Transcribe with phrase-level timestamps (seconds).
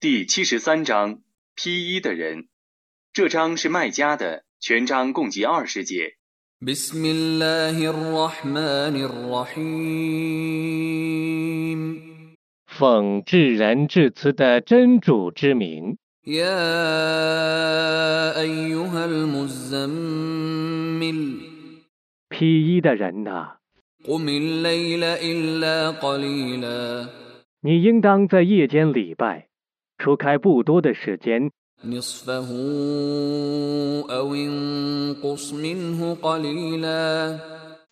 [0.00, 1.20] 第七十三章
[1.54, 2.48] 披衣的人，
[3.12, 6.14] 这章是卖家的，全章共计二十节。
[6.60, 9.62] بسم الله الرحمن الرحيم
[12.66, 16.44] 奉至仁至慈的真主之名， يا
[18.40, 20.40] أيها المزمل
[22.28, 23.58] 披衣的人呐、
[24.04, 27.08] قم الليل إلا قليلا
[27.60, 29.45] 你应当在夜间礼拜，
[29.98, 31.50] 除开不多的时间，
[31.84, 32.48] نصفه
[34.10, 37.38] أو انقص منه قليلا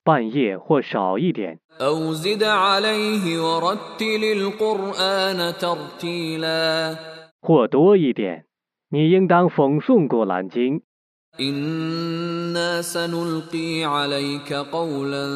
[0.05, 6.97] 半夜或少一点， أو زد عليه ورتل القرآن ترتيلا
[7.41, 8.45] 或多一点。
[8.91, 10.83] 你应当讽诵古兰经，
[11.41, 15.27] إنا سنلقي عليك قولا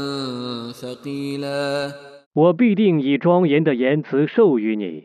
[0.73, 1.93] ثقيلا
[2.40, 5.04] 我必定以庄严的言辞授予你。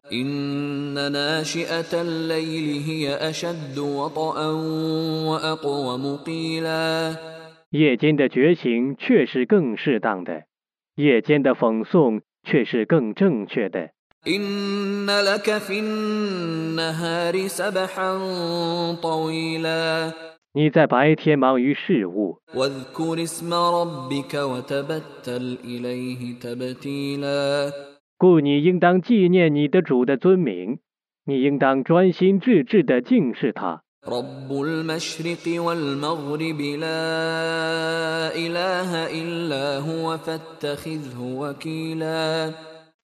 [7.70, 10.42] 夜间的觉醒，却是更适当的；
[10.94, 13.90] 夜间的讽诵，却是更正确的。
[20.56, 22.38] 你在白天忙于事务，
[28.16, 30.78] 故你应当纪念你的主的尊名，
[31.26, 33.82] 你应当专心致志地敬视他。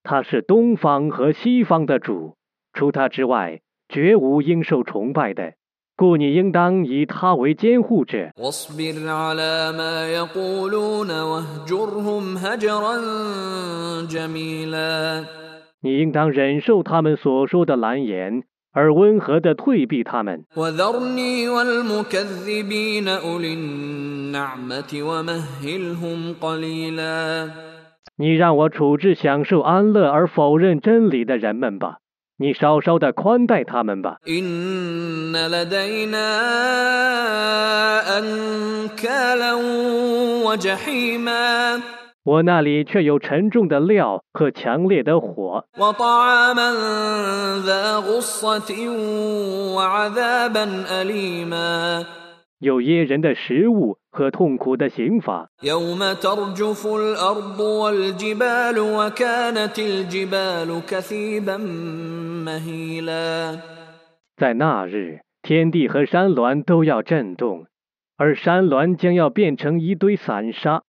[0.04, 2.36] 他是东方和西方的主，
[2.72, 5.54] 除他之外，绝无应受崇拜的。
[6.00, 8.30] 故你应当以他为监护者。
[15.82, 20.46] 你应当忍受他们所说的蓝言，而温和地退避他们。
[28.16, 31.99] 你让我处置享受安乐而否认真理的人们吧。
[32.42, 34.16] 你稍稍的宽待他们吧。
[42.24, 45.66] 我那里却有沉重的料和强烈的火。
[52.58, 55.48] 有噎人的食物和痛苦的刑罚。
[64.36, 67.66] 在那日天地和山峦都要震动
[68.22, 70.82] 而山峦将要变成一堆散沙。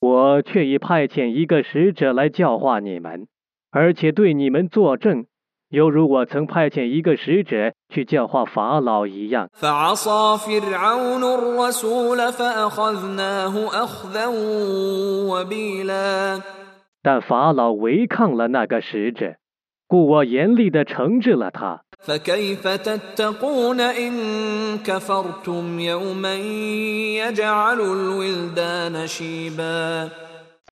[0.00, 3.26] 我却已派遣一个使者来教化你们
[3.70, 5.26] 而且对你们作证。
[5.68, 9.47] 犹如我曾派遣一个使者去教化法老一样。
[9.53, 14.27] فعصى فرعون الرسول فأخذناه أخذا
[15.27, 16.41] وبيلا
[17.03, 19.35] 但法老违抗了那个使者，
[19.87, 21.81] 故我严厉地惩治了他。
[21.99, 30.09] فكيف تتقون إن كفرتم يوما يجعل الولدان شيبا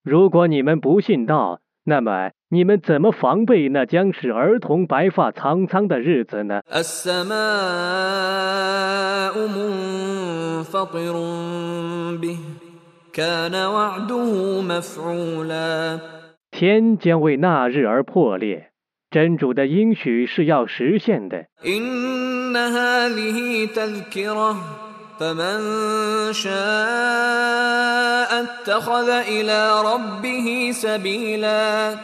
[0.04, 6.62] 如果你们不信道，那么 你们怎么防备那将使儿童白发苍苍的日子呢？
[6.72, 7.36] السماء
[9.48, 11.14] منفطر
[12.22, 12.38] به
[13.14, 16.00] كان وعده مفعولا
[16.52, 18.70] 天将为那日而破裂，
[19.10, 21.46] 真主的应许是要实现的。
[21.66, 24.56] إن هذه تذكرة
[25.20, 26.56] فمن شاء
[28.44, 31.96] اتخذ إلى ربه سبيلا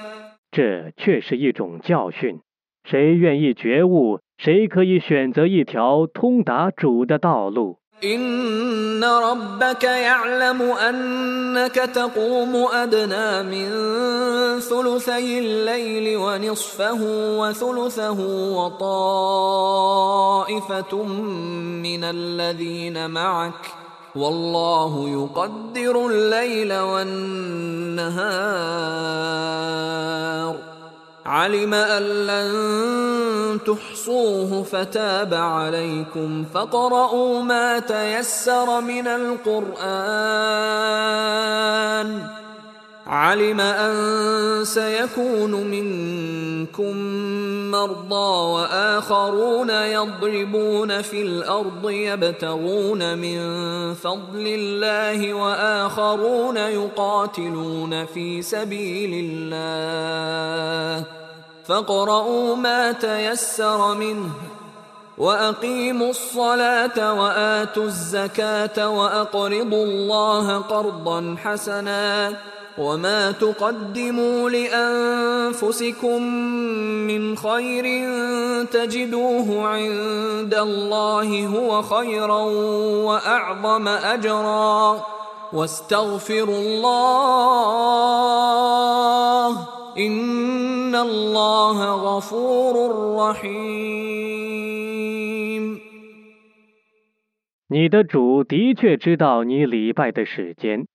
[0.55, 2.41] 这却是一种教训。
[2.83, 7.77] 谁愿意觉悟，谁可以选择一条通达主的道路。
[8.03, 13.69] إن ربك يعلم أنك تقوم أدنى من
[14.59, 17.01] ثلثي الليل ونصفه
[17.37, 18.19] وثلثه
[18.57, 19.83] وطائفة
[21.83, 23.73] من الذين معك
[24.16, 28.16] والله يقدر الليل والنهار.
[31.26, 32.52] علم أن لن
[33.66, 36.44] تحصوه فتاب عليكم.
[36.54, 39.86] فاقرؤوا ما تيسر من القرآن.
[43.06, 46.96] علم أن سيكون منكم
[47.76, 53.38] مرضى وآخرون يضربون في الأرض يبتغون من
[53.94, 61.04] فضل الله وآخرون يقاتلون في سبيل الله.
[61.64, 64.30] فاقرؤوا ما تيسر منه
[65.18, 72.36] وأقيموا الصلاة وآتوا الزكاة وأقرضوا الله قرضا حسنا
[72.77, 76.21] وما تقدموا لانفسكم
[77.07, 77.85] من خير
[78.65, 82.41] تجدوه عند الله هو خيرا
[83.05, 85.01] واعظم اجرا
[85.53, 87.51] واستغفروا الله
[89.97, 92.75] ان الله غفور
[93.17, 94.61] رحيم
[97.71, 100.87] 你的主的确知道你礼拜的时间，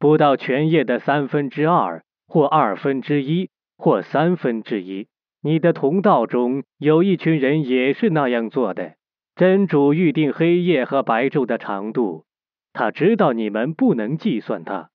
[0.00, 5.08] 不到全夜的三分之二，或二分之一，或三分之一。
[5.42, 8.94] 你的同道中有一群人也是那样做的。
[9.36, 12.24] 真主预定黑夜和白昼的长度，
[12.72, 14.88] 他知道你们不能计算它，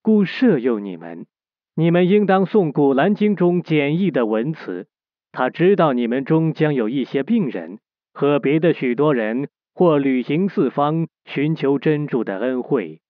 [0.00, 1.26] 故赦宥你们。
[1.74, 4.86] 你们应当诵《古兰经》中简易的文词。
[5.32, 7.80] 他知道你们中将有一些病人
[8.14, 13.01] 和别的许多人，或旅行四方寻求真主的恩惠。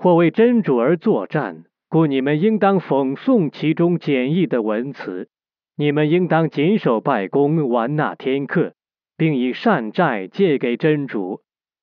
[0.00, 5.28] 或为真主而作战，故你们应当讽诵其中简易的文词。
[5.76, 8.74] 你们应当谨守拜功，完纳天课，
[9.16, 11.40] 并以善债借给真主。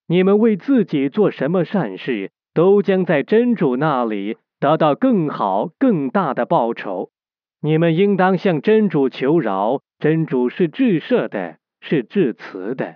[0.07, 7.09] 你们为自己做什么善事，都将在真主那里得到更好、更大的报酬。
[7.59, 12.93] 你们应当向真主求饶，真主是至赦的，是至慈的。